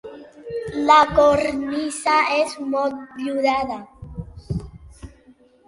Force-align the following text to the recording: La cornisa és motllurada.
La 0.87 0.95
cornisa 1.17 2.15
és 2.39 2.57
motllurada. 2.73 3.79